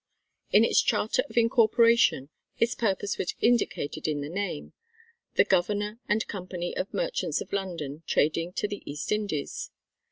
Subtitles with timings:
[0.51, 4.73] In its Charter of Incorporation its purpose was indicated in the name:
[5.35, 9.69] "The Governor and Company of Merchants of London trading to the East Indies."